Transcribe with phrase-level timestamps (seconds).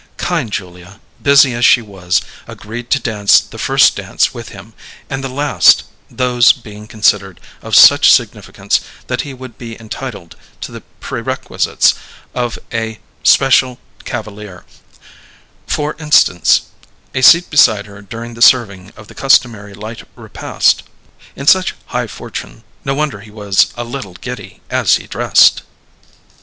[0.17, 4.73] Kind Julia, busy as she was, agreed to dance the first dance with him,
[5.11, 10.71] and the last those being considered of such significance that he would be entitled to
[10.71, 11.93] the perquisites
[12.33, 14.65] of a special cavalier;
[15.67, 16.61] for instance,
[17.13, 20.81] a seat beside her during the serving of the customary light repast.
[21.35, 25.61] In such high fortune, no wonder he was a little giddy as he dressed!